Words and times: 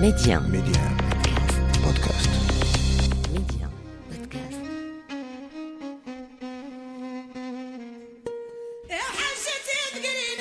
Média. 0.00 0.40
Média. 0.40 0.82
Podcast. 1.82 2.30
Média. 3.32 3.68
Podcast. 4.10 4.60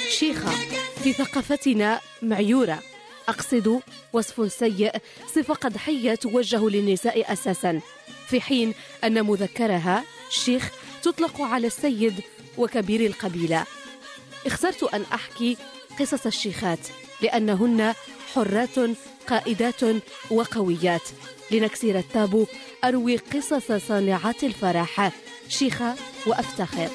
شيخة 0.09 0.51
في 1.03 1.13
ثقافتنا 1.13 1.99
معيورة 2.21 2.79
أقصد 3.29 3.81
وصف 4.13 4.53
سيء 4.53 4.91
صفة 5.35 5.53
قدحية 5.53 6.15
توجه 6.15 6.69
للنساء 6.69 7.33
أساسا 7.33 7.81
في 8.27 8.41
حين 8.41 8.73
أن 9.03 9.25
مذكرها 9.25 10.03
شيخ 10.29 10.71
تطلق 11.03 11.41
على 11.41 11.67
السيد 11.67 12.13
وكبير 12.57 13.05
القبيلة 13.05 13.65
اخترت 14.45 14.83
أن 14.83 15.03
أحكي 15.13 15.57
قصص 15.99 16.25
الشيخات 16.25 16.79
لأنهن 17.21 17.93
حرات 18.33 18.75
قائدات 19.27 19.81
وقويات. 20.31 21.01
لنكسر 21.51 21.97
التابو 21.97 22.45
أروي 22.83 23.17
قصص 23.17 23.71
صانعات 23.71 24.43
الفرح. 24.43 25.11
شيخة 25.47 25.95
وأفتخر. 26.27 26.89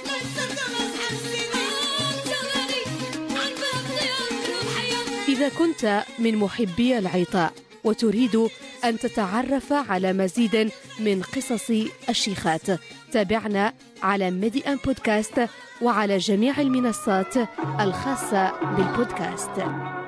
إذا 5.29 5.49
كنت 5.49 6.05
من 6.19 6.37
محبي 6.37 6.99
العطاء 6.99 7.53
وتريد 7.85 8.49
أن 8.85 8.99
تتعرف 8.99 9.73
على 9.73 10.13
مزيد 10.13 10.71
من 10.99 11.23
قصص 11.23 11.71
الشيخات 12.09 12.67
تابعنا 13.13 13.73
على 14.03 14.31
ميدي 14.31 14.69
أن 14.69 14.79
بودكاست 14.85 15.49
وعلى 15.83 16.19
جميع 16.19 16.61
المنصات 16.61 17.35
الخاصة 17.81 18.53
بالبودكاست. 18.77 20.00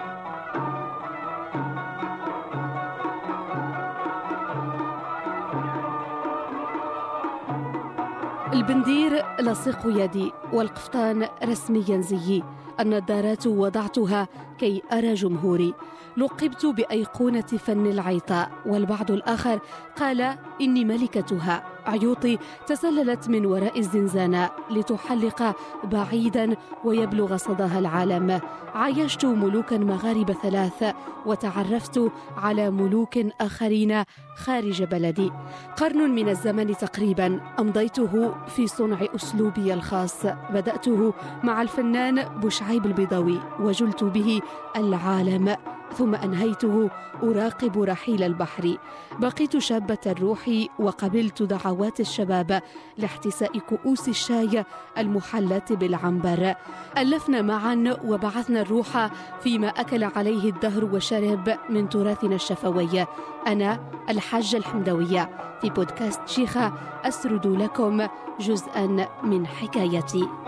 البندير 8.53 9.25
لصق 9.41 9.79
يدي 9.87 10.33
والقفطان 10.53 11.29
رسميا 11.45 12.01
زيي 12.01 12.43
النظارات 12.81 13.47
وضعتها 13.47 14.29
كي 14.59 14.83
أرى 14.93 15.15
جمهوري. 15.15 15.75
لقبت 16.17 16.67
بأيقونة 16.67 17.41
فن 17.41 17.87
العيطاء 17.87 18.51
والبعض 18.67 19.11
الآخر 19.11 19.61
قال 19.97 20.37
إني 20.61 20.85
ملكتها. 20.85 21.72
عيوطي 21.87 22.39
تسللت 22.67 23.29
من 23.29 23.47
وراء 23.47 23.79
الزنزانة 23.79 24.51
لتحلق 24.71 25.57
بعيدا 25.85 26.57
ويبلغ 26.85 27.37
صداها 27.37 27.79
العالم. 27.79 28.41
عايشت 28.75 29.25
ملوكا 29.25 29.79
مغاربة 29.79 30.35
ثلاث 30.35 30.95
وتعرفت 31.27 32.11
على 32.37 32.71
ملوك 32.71 33.19
آخرين 33.41 34.05
خارج 34.37 34.83
بلدي. 34.83 35.33
قرن 35.77 36.11
من 36.11 36.29
الزمن 36.29 36.77
تقريبا 36.77 37.41
أمضيته 37.59 38.35
في 38.47 38.67
صنع 38.67 38.99
أسلوبي 39.17 39.75
الخاص. 39.75 40.27
بدأته 40.27 41.13
مع 41.45 41.63
الفنان 41.63 42.23
بشعيب 42.41 42.87
البيضاوي 42.87 43.39
وجلت 43.61 44.05
به 44.05 44.41
العالم. 44.77 45.57
ثم 45.93 46.15
أنهيته 46.15 46.91
أراقب 47.23 47.83
رحيل 47.83 48.23
البحر. 48.23 48.77
بقيت 49.19 49.59
شابة 49.59 49.99
الروح 50.07 50.51
وقبلت 50.79 51.43
دعوات 51.43 52.01
الشباب 52.01 52.63
لاحتساء 52.99 53.59
كؤوس 53.59 54.09
الشاي 54.09 54.65
المحلة 54.99 55.63
بالعنبر. 55.71 56.55
ألفنا 56.99 57.43
معا 57.43 57.97
وبعثنا 58.05 58.61
الروح 58.61 59.11
فيما 59.41 59.69
أكل 59.69 60.05
عليه 60.05 60.51
الدهر 60.51 60.85
وشرب 60.85 61.59
من 61.69 61.89
تراثنا 61.89 62.35
الشفوي. 62.35 63.07
أنا 63.47 63.81
الحاجة 64.09 64.57
الحمدوية 64.57 65.31
في 65.61 65.71
بودكاست 65.71 66.29
شيخة 66.29 66.73
أسرد 67.05 67.47
لكم 67.47 68.07
جزءا 68.41 69.07
من 69.23 69.47
حكايتي. 69.47 70.42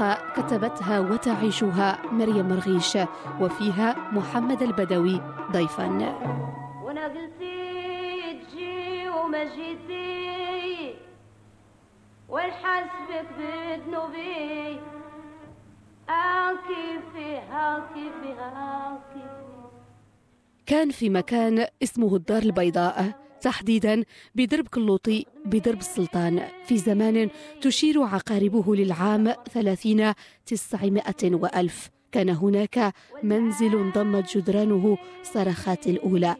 الحلقة 0.00 0.42
كتبتها 0.42 1.00
وتعيشها 1.00 1.98
مريم 2.12 2.48
مرغيش 2.48 2.98
وفيها 3.40 3.96
محمد 4.12 4.62
البدوي 4.62 5.20
ضيفا. 5.52 5.86
وأنا 6.82 7.04
قلتي 7.04 7.58
تجي 8.32 9.08
وما 9.08 9.44
جيتي 9.44 10.94
والحسبك 12.28 13.26
بذنوبي 13.38 14.80
آه 16.08 16.52
كيفي 16.68 17.38
ها 17.50 17.88
كيفي 17.94 18.32
ها 18.38 18.98
كيفي. 19.14 19.68
كان 20.66 20.90
في 20.90 21.10
مكان 21.10 21.66
اسمه 21.82 22.16
الدار 22.16 22.42
البيضاء 22.42 23.27
تحديدا 23.40 24.04
بدرب 24.34 24.68
كلوطي 24.68 25.26
بدرب 25.44 25.80
السلطان 25.80 26.42
في 26.66 26.78
زمان 26.78 27.28
تشير 27.60 28.02
عقاربه 28.02 28.76
للعام 28.76 29.34
ثلاثين 29.54 30.12
تسعمائة 30.46 31.22
وألف. 31.24 31.90
كان 32.12 32.28
هناك 32.28 32.94
منزل 33.22 33.92
ضمت 33.92 34.36
جدرانه 34.36 34.98
صرخات 35.22 35.86
الأولى. 35.86 36.36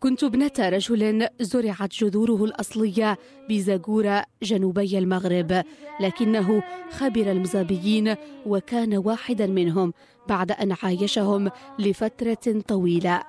كنت 0.00 0.24
ابنة 0.24 0.52
رجل 0.58 1.28
زرعت 1.40 1.92
جذوره 1.92 2.44
الأصلية 2.44 3.18
بزاغورة 3.48 4.24
جنوبي 4.42 4.98
المغرب 4.98 5.64
لكنه 6.00 6.62
خبر 6.90 7.30
المزابيين 7.32 8.14
وكان 8.46 8.96
واحدا 8.96 9.46
منهم 9.46 9.92
بعد 10.28 10.52
أن 10.52 10.76
عايشهم 10.82 11.50
لفترة 11.78 12.62
طويلة. 12.68 13.22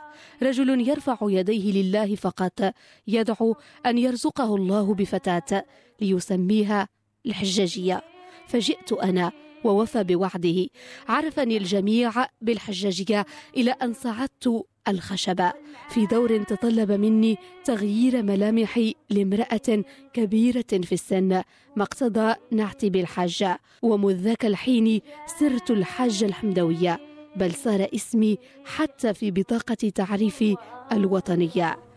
رجل 0.44 0.90
يرفع 0.90 1.18
يديه 1.22 1.84
لله 1.84 2.16
فقط 2.16 2.74
يدعو 3.08 3.56
أن 3.86 3.98
يرزقه 3.98 4.56
الله 4.56 4.94
بفتاة 4.94 5.66
ليسميها 6.02 6.88
الحجاجية. 7.26 8.02
فجئت 8.48 8.94
أنا 8.94 9.32
ووفى 9.64 10.04
بوعده. 10.04 10.68
عرفني 11.08 11.58
الجميع 11.58 12.12
بالحجاجية 12.42 13.26
إلى 13.58 13.72
أن 13.72 13.94
صعدت 13.94 14.66
الخشبة. 14.88 15.54
في 15.90 16.06
دور 16.06 16.44
تطلب 16.44 16.92
مني 16.92 17.38
تغيير 17.66 18.24
ملامحي 18.24 18.96
لامرأة 19.10 19.84
كبيرة 20.14 20.66
في 20.84 20.92
السن 20.92 21.30
ما 21.76 21.84
اقتضى 21.84 22.36
نعتي 22.52 22.90
بالحاجة 22.90 23.60
ومذ 23.82 24.16
ذاك 24.16 24.46
الحين 24.46 25.02
صرت 25.40 25.72
الحاجة 25.72 26.26
الحمدوية 26.26 27.00
بل 27.36 27.54
صار 27.54 27.88
اسمي 27.96 28.38
حتى 28.66 29.14
في 29.14 29.32
بطاقة 29.32 29.90
تعريفي 29.96 30.56
الوطنية. 30.92 31.91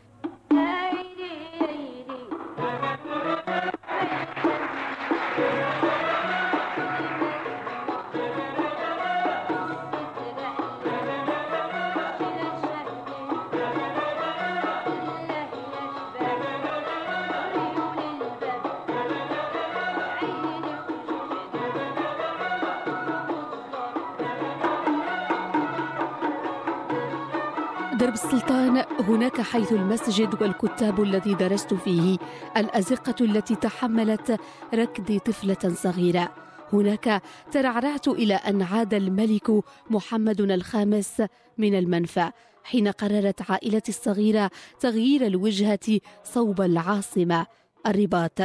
درب 28.05 28.15
السلطان 28.15 28.85
هناك 29.01 29.41
حيث 29.41 29.73
المسجد 29.73 30.43
والكتاب 30.43 31.03
الذي 31.03 31.35
درست 31.35 31.75
فيه 31.75 32.19
الأزقة 32.57 33.15
التي 33.21 33.55
تحملت 33.55 34.41
ركض 34.75 35.19
طفلة 35.19 35.75
صغيرة. 35.75 36.35
هناك 36.73 37.23
ترعرعت 37.53 38.09
إلى 38.09 38.35
أن 38.35 38.63
عاد 38.63 38.95
الملك 38.95 39.65
محمد 39.91 40.41
الخامس 40.41 41.23
من 41.59 41.79
المنفى 41.79 42.31
حين 42.65 42.89
قررت 42.89 43.51
عائلتي 43.51 43.89
الصغيرة 43.93 44.51
تغيير 44.81 45.27
الوجهة 45.27 46.01
صوب 46.25 46.61
العاصمة. 46.61 47.47
الرباط. 47.87 48.41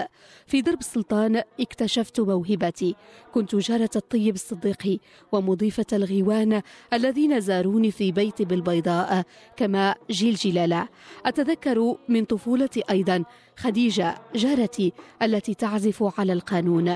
في 0.48 0.62
درب 0.62 0.80
السلطان 0.80 1.44
اكتشفت 1.60 2.20
موهبتي. 2.20 2.96
كنت 3.34 3.56
جارة 3.56 3.90
الطيب 3.96 4.36
الصديقي 4.36 5.00
ومضيفة 5.32 5.86
الغيوان 5.94 6.62
الذين 6.94 7.40
زاروني 7.40 7.92
في 7.92 8.12
بيتي 8.12 8.46
بالبيضاء 8.46 9.24
كما 9.58 9.96
جيل 10.10 10.36
جلالة. 10.36 10.88
أتذكر 11.26 11.96
من 12.10 12.26
طفولتي 12.26 12.84
أيضا 12.90 13.24
خديجة 13.58 14.16
جارتي 14.36 14.94
التي 15.22 15.54
تعزف 15.54 16.20
على 16.20 16.34
القانون. 16.34 16.96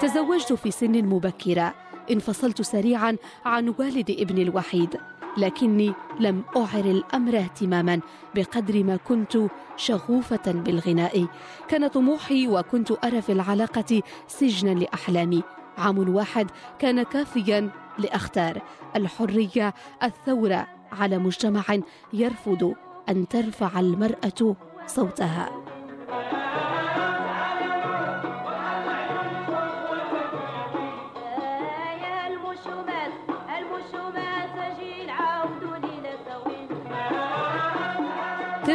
تزوجت 0.00 0.52
في 0.52 0.70
سن 0.70 1.04
مبكرة. 1.04 1.74
انفصلت 2.10 2.62
سريعا 2.62 3.16
عن 3.44 3.74
والد 3.78 4.10
ابني 4.10 4.42
الوحيد. 4.42 4.96
لكني 5.36 5.92
لم 6.20 6.42
أعر 6.56 6.84
الأمر 6.84 7.38
اهتماما 7.38 8.00
بقدر 8.34 8.84
ما 8.84 8.96
كنت 8.96 9.38
شغوفة 9.76 10.52
بالغناء. 10.52 11.26
كان 11.68 11.88
طموحي 11.88 12.48
وكنت 12.48 13.04
أرى 13.04 13.22
في 13.22 13.32
العلاقة 13.32 14.02
سجنا 14.28 14.70
لأحلامي. 14.70 15.42
عام 15.78 16.14
واحد 16.14 16.50
كان 16.78 17.02
كافيا 17.02 17.70
لأختار. 17.98 18.62
الحرية 18.96 19.74
الثورة 20.02 20.66
على 20.92 21.18
مجتمع 21.18 21.64
يرفض 22.12 22.74
أن 23.08 23.28
ترفع 23.28 23.80
المرأة 23.80 24.56
صوتها. 24.86 25.50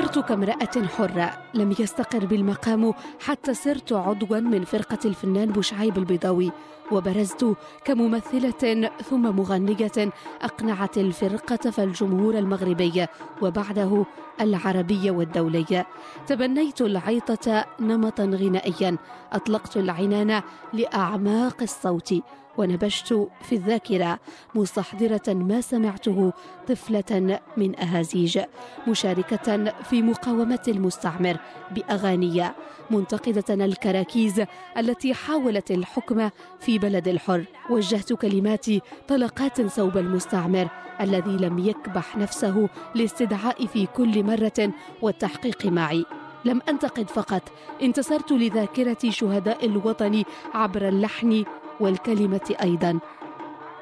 طرت 0.01 0.19
كامرأة 0.19 0.87
حرة. 0.97 1.33
لم 1.53 1.75
يستقر 1.79 2.25
بالمقام 2.25 2.93
حتى 3.19 3.53
صرت 3.53 3.93
عضوا 3.93 4.39
من 4.39 4.63
فرقة 4.63 4.97
الفنان 5.05 5.51
بوشعيب 5.51 5.97
البيضاوي. 5.97 6.51
وبرزت 6.91 7.55
كممثلة 7.85 8.91
ثم 9.09 9.35
مغنية 9.35 10.11
أقنعت 10.41 10.97
الفرقة 10.97 11.71
فالجمهور 11.71 12.37
المغربي 12.37 13.05
وبعده 13.41 14.05
العربي 14.41 15.09
والدولي. 15.09 15.85
تبنيت 16.27 16.81
العيطة 16.81 17.65
نمطا 17.79 18.23
غنائيا. 18.23 18.97
أطلقت 19.33 19.77
العنان 19.77 20.41
لأعماق 20.73 21.61
الصوت 21.61 22.13
ونبشت 22.57 23.27
في 23.41 23.55
الذاكرة. 23.55 24.19
مستحضرة 24.55 25.33
ما 25.33 25.61
سمعته 25.61 26.33
طفلة 26.67 27.39
من 27.57 27.79
أهازيج. 27.79 28.39
مشاركة 28.87 29.73
في 29.83 30.01
مقاومة 30.01 30.63
المستعمر 30.67 31.37
بأغاني. 31.71 32.51
منتقدة 32.91 33.65
الكراكيز 33.65 34.43
التي 34.77 35.13
حاولت 35.13 35.71
الحكم 35.71 36.29
في 36.59 36.79
بلد 36.81 37.07
الحر. 37.07 37.45
وجهت 37.69 38.13
كلماتي 38.13 38.81
طلقات 39.07 39.61
صوب 39.61 39.97
المستعمر 39.97 40.67
الذي 41.01 41.37
لم 41.37 41.59
يكبح 41.59 42.17
نفسه 42.17 42.69
لاستدعاء 42.95 43.65
في 43.65 43.85
كل 43.85 44.23
مرة 44.23 44.73
والتحقيق 45.01 45.65
معي. 45.65 46.05
لم 46.45 46.61
أنتقد 46.69 47.09
فقط 47.09 47.41
انتصرت 47.81 48.31
لذاكرة 48.31 49.09
شهداء 49.09 49.65
الوطن 49.65 50.23
عبر 50.53 50.87
اللحن 50.87 51.45
والكلمة 51.79 52.55
أيضا. 52.61 52.99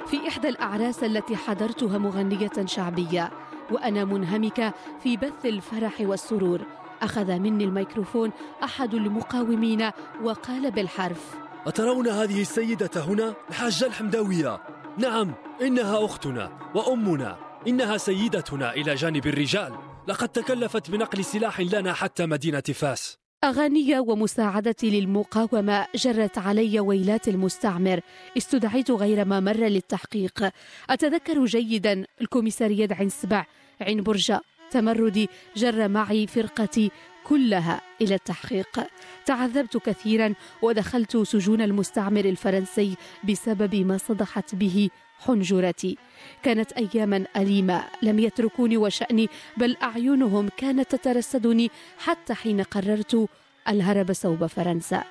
في 0.05 0.27
إحدى 0.27 0.49
الأعراس 0.49 1.03
التي 1.03 1.35
حضرتها 1.35 1.97
مغنية 1.97 2.65
شعبية 2.65 3.31
وأنا 3.71 4.05
منهمكة 4.05 4.73
في 5.03 5.17
بث 5.17 5.45
الفرح 5.45 5.93
والسرور. 6.01 6.61
أخذ 7.01 7.39
مني 7.39 7.63
الميكروفون 7.63 8.31
أحد 8.63 8.93
المقاومين 8.93 9.89
وقال 10.23 10.71
بالحرف 10.71 11.35
أترون 11.67 12.07
هذه 12.07 12.41
السيدة 12.41 12.89
هنا؟ 12.95 13.35
الحاجة 13.49 13.85
الحمداوية. 13.85 14.61
نعم 14.97 15.33
إنها 15.61 16.05
أختنا 16.05 16.71
وأمنا. 16.75 17.37
إنها 17.67 17.97
سيدتنا 17.97 18.73
إلى 18.73 18.95
جانب 18.95 19.27
الرجال. 19.27 19.73
لقد 20.07 20.29
تكلفت 20.29 20.91
بنقل 20.91 21.25
سلاح 21.25 21.59
لنا 21.59 21.93
حتى 21.93 22.25
مدينة 22.25 22.59
فاس. 22.61 23.17
أغاني 23.43 23.99
ومساعدتي 23.99 24.99
للمقاومة 24.99 25.87
جرت 25.95 26.37
علي 26.37 26.79
ويلات 26.79 27.27
المستعمر. 27.27 27.99
استدعيت 28.37 28.91
غير 28.91 29.25
ما 29.25 29.39
مر 29.39 29.57
للتحقيق. 29.57 30.51
أتذكر 30.89 31.45
جيدا 31.45 32.05
الكوميسارية 32.21 32.87
عين 32.91 33.09
سبع 33.09 33.45
عين 33.81 34.03
برجة 34.03 34.41
تمردي 34.71 35.29
جر 35.55 35.87
معي 35.87 36.27
فرقتي. 36.27 36.91
كلها 37.29 37.81
إلى 38.01 38.15
التحقيق. 38.15 38.87
تعذبت 39.25 39.77
كثيرا 39.77 40.33
ودخلت 40.61 41.17
سجون 41.17 41.61
المستعمر 41.61 42.25
الفرنسي 42.25 42.95
بسبب 43.29 43.75
ما 43.75 43.97
صدحت 43.97 44.55
به 44.55 44.89
حنجرتي. 45.19 45.97
كانت 46.43 46.71
اياما 46.71 47.25
أليمة. 47.37 47.83
لم 48.01 48.19
يتركوني 48.19 48.77
وشأني 48.77 49.29
بل 49.57 49.77
أعينهم 49.83 50.49
كانت 50.57 50.95
تترصدني 50.95 51.71
حتى 51.97 52.33
حين 52.33 52.61
قررت 52.61 53.29
ألهرب 53.67 54.13
صوب 54.13 54.45
فرنسا. 54.45 55.03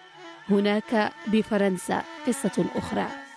هناك 0.51 1.13
بفرنسا 1.27 2.03
قصة 2.27 2.65
أخرى. 2.77 3.28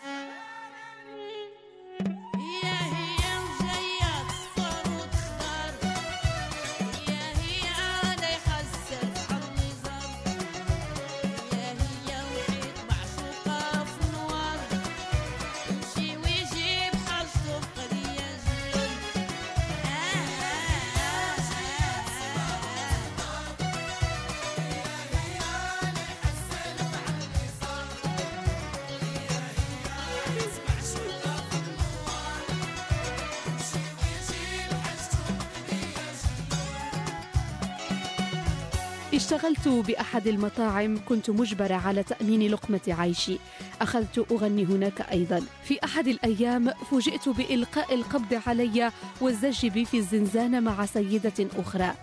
اشتغلت 39.21 39.67
بأحد 39.67 40.27
المطاعم 40.27 40.99
كنت 41.05 41.29
مجبرة 41.29 41.73
على 41.73 42.03
تأمين 42.03 42.51
لقمة 42.51 42.81
عيشي. 42.87 43.37
أخذت 43.81 44.25
أغني 44.31 44.65
هناك 44.65 45.01
أيضا. 45.01 45.41
في 45.63 45.79
أحد 45.83 46.07
الأيام 46.07 46.69
فوجئت 46.69 47.29
بإلقاء 47.29 47.93
القبض 47.95 48.41
علي 48.47 48.91
والزج 49.21 49.67
بي 49.67 49.85
في 49.85 49.97
الزنزانة 49.97 50.59
مع 50.59 50.85
سيدة 50.85 51.47
أخرى. 51.57 51.93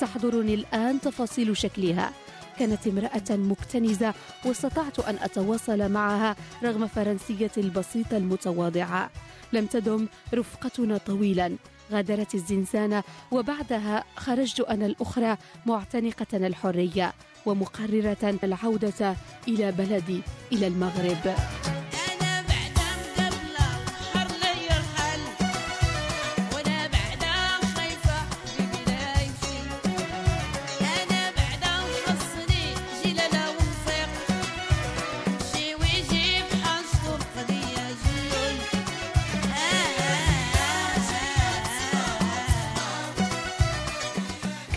تحضرني 0.00 0.54
الآن 0.54 1.00
تفاصيل 1.00 1.56
شكلها. 1.56 2.12
كانت 2.58 2.86
امرأة 2.86 3.30
مكتنزة 3.30 4.14
واستطعت 4.44 5.00
أن 5.00 5.16
أتواصل 5.22 5.92
معها 5.92 6.36
رغم 6.62 6.86
فرنسيتي 6.86 7.60
البسيطة 7.60 8.16
المتواضعة. 8.16 9.10
لم 9.52 9.66
تدم 9.66 10.06
رفقتنا 10.34 10.98
طويلا. 10.98 11.56
غادرت 11.92 12.34
الزنزانة 12.34 13.02
وبعدها 13.30 14.04
خرجت 14.16 14.60
أنا 14.60 14.86
الأخرى 14.86 15.36
معتنقة 15.66 16.46
الحرية 16.46 17.12
ومقررة 17.46 18.38
العودة 18.44 19.16
إلى 19.48 19.72
بلدي 19.72 20.22
إلى 20.52 20.66
المغرب. 20.66 21.34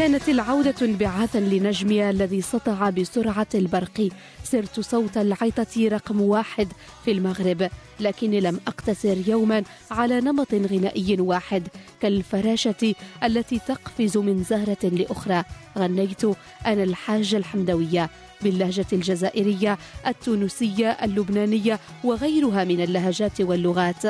كانت 0.01 0.29
العودة 0.29 0.75
انبعاثا 0.81 1.37
لنجمي 1.37 2.09
الذي 2.09 2.41
سطع 2.41 2.89
بسرعة 2.89 3.47
البرق. 3.55 4.09
صرت 4.43 4.79
صوت 4.79 5.17
العيطة 5.17 5.67
رقم 5.77 6.21
واحد 6.21 6.67
في 7.05 7.11
المغرب 7.11 7.69
لكني 7.99 8.39
لم 8.39 8.59
أقتصر 8.67 9.17
يوما 9.27 9.63
على 9.91 10.21
نمط 10.21 10.53
غنائي 10.53 11.15
واحد 11.19 11.67
كالفراشة 12.01 12.93
التي 13.23 13.59
تقفز 13.67 14.17
من 14.17 14.43
زهرة 14.43 14.77
لأخرى. 14.83 15.43
غنيت 15.77 16.23
أنا 16.65 16.83
الحاجة 16.83 17.37
الحمدوية 17.37 18.09
باللهجة 18.41 18.85
الجزائرية 18.93 19.77
التونسية 20.07 20.89
اللبنانية 20.89 21.79
وغيرها 22.03 22.63
من 22.63 22.81
اللهجات 22.81 23.41
واللغات. 23.41 24.03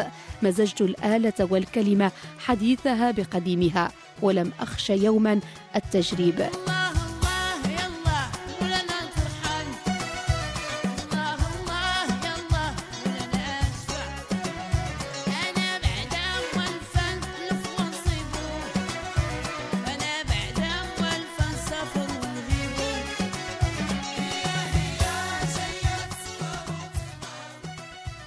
مزجت 0.43 0.81
الآلة 0.81 1.47
والكلمة 1.51 2.11
حديثها 2.39 3.11
بقديمها. 3.11 3.91
ولم 4.21 4.51
أخش 4.59 4.89
يوما 4.89 5.39
التجريب. 5.75 6.49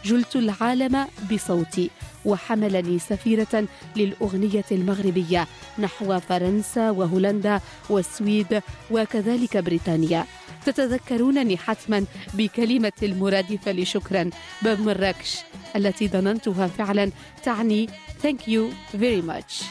جلت 0.04 0.36
العالم 0.36 1.06
بصوتي. 1.32 1.90
وحملني 2.24 2.98
سفيرة 2.98 3.68
للأغنية 3.96 4.64
المغربية 4.72 5.46
نحو 5.78 6.20
فرنسا 6.20 6.90
وهولندا 6.90 7.60
والسويد 7.90 8.62
وكذلك 8.90 9.56
بريطانيا. 9.56 10.26
تتذكرونني 10.66 11.56
حتما 11.56 12.04
بكلمة 12.34 12.92
المرادفة 13.02 13.72
لشكرا 13.72 14.30
باب 14.62 14.80
مراكش 14.80 15.36
التي 15.76 16.08
ظننتها 16.08 16.66
فعلا 16.66 17.10
تعني 17.44 17.88
thank 18.22 18.40
you 18.48 18.72
very 18.94 19.22
much. 19.30 19.64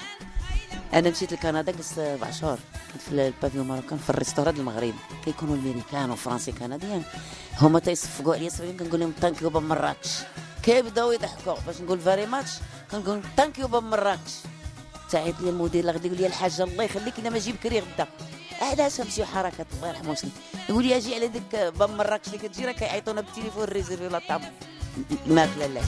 أنا 0.93 1.09
مشيت 1.09 1.33
لكندا 1.33 1.71
جلست 1.71 1.99
أربع 1.99 2.31
شهور 2.31 2.57
كنت 2.93 3.01
في 3.01 3.11
ال 3.11 3.17
pavillon 3.17 3.63
marocain 3.63 3.97
في 3.97 4.09
ال 4.09 4.13
restaurant 4.13 4.55
المغرب 4.55 4.93
كيكونوا 5.25 5.55
الأمريكان 5.55 6.11
وفرنسي 6.11 6.51
كنديان. 6.51 7.03
هما 7.61 7.79
تيصفقوا 7.79 8.35
عليا 8.35 8.49
صافي 8.49 8.73
كنقول 8.73 8.99
لهم 8.99 9.13
thank 9.21 9.41
you 9.41 9.49
باب 9.49 9.63
مراكش 9.63 10.09
كيبداو 10.63 11.11
يضحكوا؟ 11.11 11.55
باش 11.67 11.81
نقول 11.81 11.99
very 11.99 12.25
much 12.25 12.49
كنقول 12.91 13.21
thank 13.37 13.59
you 13.59 13.67
مراكش 13.67 14.31
تعيط 15.09 15.35
لي 15.41 15.49
المدير 15.49 15.85
غادي 15.85 16.07
يقول 16.07 16.19
لي 16.19 16.27
الحاجة 16.27 16.63
الله 16.63 16.83
يخليك 16.83 17.19
أنا 17.19 17.29
ما 17.29 17.39
جي 17.39 17.51
بكري 17.51 17.79
غدا. 17.79 18.07
علاش 18.61 19.01
نمشيو 19.01 19.25
حركات 19.25 19.67
الله 19.73 19.87
يرحمه 19.89 20.11
وسلم. 20.11 20.31
يقول 20.69 20.85
لي 20.85 20.97
أجي 20.97 21.15
على 21.15 21.27
ديك 21.27 21.55
باب 21.55 21.89
مراكش 21.89 22.27
اللي 22.27 22.37
كتجي 22.37 22.65
راه 22.65 22.71
كيعيطونا 22.71 23.21
بالتليفون 23.21 23.63
réserver 23.63 24.07
la 24.09 24.21
table. 24.29 24.41
الماكله 25.27 25.67
لا 25.67 25.81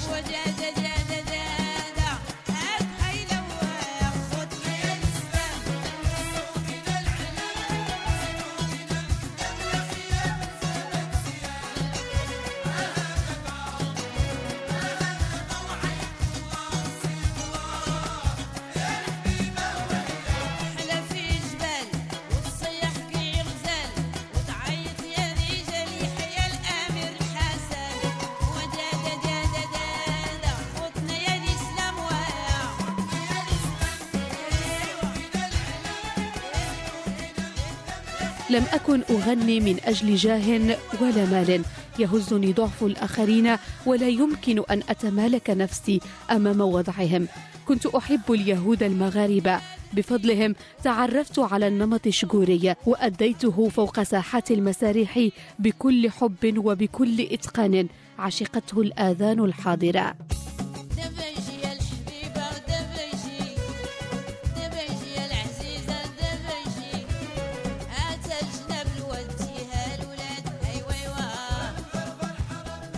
لم 38.49 38.63
أكن 38.73 39.01
أغني 39.09 39.59
من 39.59 39.79
أجل 39.85 40.15
جاه 40.15 40.77
ولا 41.01 41.25
مال. 41.25 41.61
يهزني 41.99 42.53
ضعف 42.53 42.83
الآخرين 42.83 43.57
ولا 43.85 44.07
يمكن 44.07 44.63
أن 44.71 44.83
أتمالك 44.89 45.49
نفسي 45.49 45.99
أمام 46.31 46.61
وضعهم. 46.61 47.27
كنت 47.65 47.85
أحب 47.85 48.31
اليهود 48.31 48.83
المغاربة. 48.83 49.59
بفضلهم 49.93 50.55
تعرفت 50.83 51.39
على 51.39 51.67
النمط 51.67 52.07
الشجوري 52.07 52.75
وأديته 52.85 53.69
فوق 53.69 54.03
ساحات 54.03 54.51
المسارح 54.51 55.27
بكل 55.59 56.09
حب 56.09 56.57
وبكل 56.57 57.21
إتقان. 57.21 57.87
عشقته 58.19 58.81
الآذان 58.81 59.39
الحاضرة. 59.39 60.15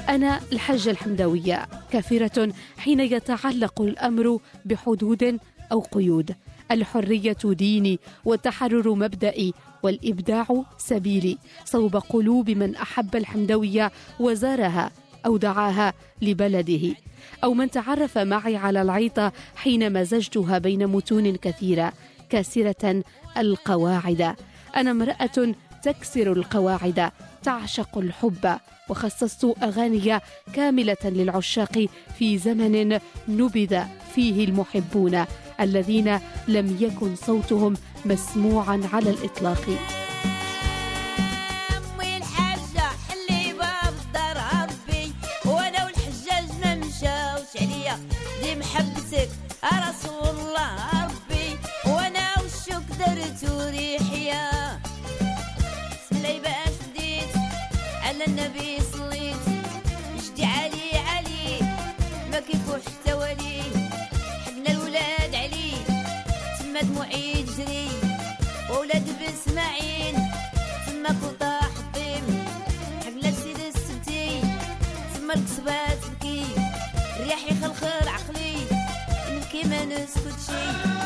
أنا 0.09 0.39
الحجة 0.53 0.89
الحمداوية. 0.89 1.67
كافرة 1.91 2.53
حين 2.77 2.99
يتعلق 2.99 3.81
الأمر 3.81 4.39
بحدود 4.65 5.39
أو 5.71 5.79
قيود. 5.79 6.35
الحرية 6.71 7.37
ديني 7.43 7.99
والتحرر 8.25 8.93
مبدئي 8.93 9.53
والإبداع 9.83 10.63
سبيلي. 10.77 11.37
صوب 11.65 11.95
قلوب 11.95 12.49
من 12.49 12.75
أحب 12.75 13.15
الحمدوية 13.15 13.91
وزارها 14.19 14.91
أو 15.25 15.37
دعاها 15.37 15.93
لبلده. 16.21 16.95
أو 17.43 17.53
من 17.53 17.71
تعرف 17.71 18.17
معي 18.17 18.55
على 18.55 18.81
العيطة 18.81 19.31
حين 19.55 19.93
مزجتها 19.93 20.57
بين 20.57 20.87
متون 20.87 21.35
كثيرة. 21.35 21.93
كاسرة 22.29 23.03
القواعد. 23.37 24.35
أنا 24.75 24.91
امرأة 24.91 25.55
تكسر 25.83 26.31
القواعد 26.33 27.11
تعشق 27.43 27.97
الحب 27.97 28.57
وخصصت 28.89 29.55
أغاني 29.63 30.19
كاملة 30.53 30.97
للعشاق 31.05 31.85
في 32.19 32.37
زمن 32.37 32.99
نبذ 33.27 33.83
فيه 34.15 34.45
المحبون 34.45 35.25
الذين 35.59 36.19
لم 36.47 36.77
يكن 36.79 37.15
صوتهم 37.15 37.73
مسموعا 38.05 38.81
على 38.93 39.09
الإطلاق. 39.09 39.65
تما 75.27 75.35
القصبة 75.35 75.93
تبكي 75.93 76.45
الرياح 77.19 77.51
يخلخل 77.51 78.07
عقلي. 78.07 78.55
نبكي 79.31 79.67
ما 79.67 79.85
نسكت 79.85 80.39
شي 80.47 80.97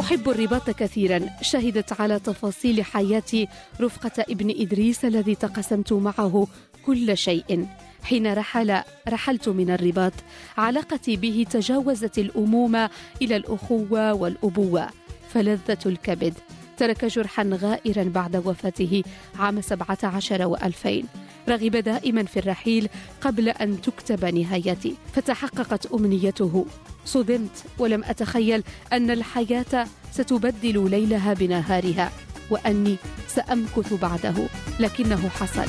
أحب 0.00 0.28
الرباط 0.28 0.70
كثيرا. 0.70 1.20
شهدت 1.42 2.00
على 2.00 2.18
تفاصيل 2.18 2.84
حياتي 2.84 3.48
رفقة 3.80 4.24
ابن 4.30 4.50
إدريس 4.50 5.04
الذي 5.04 5.34
تقسمت 5.34 5.92
معه 5.92 6.46
كل 6.86 7.18
شيء. 7.18 7.66
حين 8.02 8.32
رحل 8.32 8.82
رحلت 9.08 9.48
من 9.48 9.70
الرباط. 9.70 10.12
علاقتي 10.58 11.16
به 11.16 11.46
تجاوزت 11.50 12.18
الأمومة 12.18 12.90
إلى 13.22 13.36
الأخوة 13.36 14.12
والأبوة 14.14 14.88
فلذة 15.34 15.78
الكبد. 15.86 16.34
ترك 16.76 17.04
جرحا 17.04 17.50
غائرا 17.52 18.02
بعد 18.04 18.36
وفاته 18.36 19.02
عام 19.38 19.60
17 19.60 20.46
وألفين. 20.46 21.04
رغب 21.48 21.76
دائما 21.76 22.24
في 22.24 22.38
الرحيل 22.38 22.88
قبل 23.20 23.48
أن 23.48 23.80
تكتب 23.80 24.24
نهايتي. 24.24 24.94
فتحققت 25.14 25.86
أمنيته. 25.86 26.66
صدمت 27.04 27.64
ولم 27.78 28.04
أتخيل 28.04 28.62
أن 28.92 29.10
الحياة 29.10 29.86
ستبدل 30.12 30.90
ليلها 30.90 31.34
بنهارها 31.34 32.12
وأني 32.50 32.96
سأمكث 33.28 33.94
بعده 33.94 34.34
لكنه 34.80 35.28
حصل. 35.28 35.68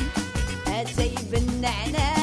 اتي 0.67 1.15
بالنعناع 1.31 2.18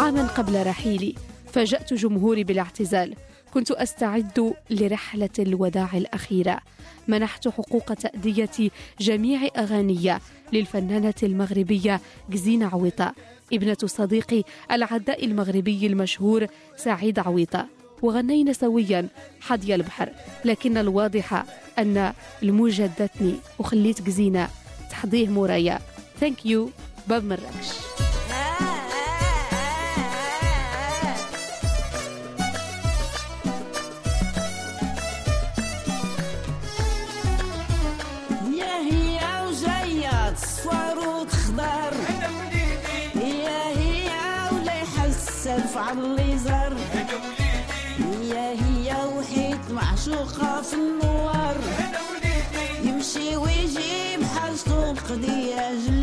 عاما 0.00 0.26
قبل 0.26 0.66
رحيلي 0.66 1.14
فاجأت 1.52 1.94
جمهوري 1.94 2.44
بالاعتزال. 2.44 3.14
كنت 3.54 3.70
أستعد 3.70 4.54
لرحلة 4.70 5.28
الوداع 5.38 5.90
الأخيرة. 5.94 6.60
منحت 7.08 7.48
حقوق 7.48 7.94
تأدية 7.94 8.70
جميع 9.00 9.48
أغاني 9.58 10.18
للفنانة 10.52 11.14
المغربية 11.22 12.00
جزينة 12.30 12.66
عويطة 12.66 13.14
ابنة 13.52 13.76
صديقي 13.84 14.42
العداء 14.70 15.24
المغربي 15.24 15.86
المشهور 15.86 16.46
سعيد 16.76 17.18
عويطة. 17.18 17.66
وغنينا 18.02 18.52
سويا 18.52 19.08
حدي 19.40 19.74
البحر. 19.74 20.08
لكن 20.44 20.76
الواضح 20.76 21.44
أن 21.78 22.12
الموجة 22.42 23.10
وخليت 23.58 24.02
جزينة 24.02 24.48
تحضيه 24.90 25.28
مورايا. 25.28 25.78
ثانك 26.20 26.46
يو 26.46 26.70
باب 27.08 27.24
مراكش. 27.24 28.09
الليزر. 45.92 46.76
هي 47.98 48.32
هي 48.62 48.96
وحيد 49.16 49.60
معشوقة 49.70 50.62
في 50.62 50.74
النوار. 50.74 51.56
يمشي 52.84 53.36
ويجي 53.36 54.16
بحاجته 54.20 54.94
قضية 55.08 55.72
جلال 55.86 55.99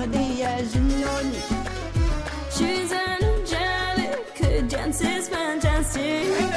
قضية 0.00 0.60
جنون 0.60 1.32
She's 2.56 2.92
an 2.92 3.22
angelic, 3.22 4.68
dances 4.68 5.28
fantastic 5.28 6.49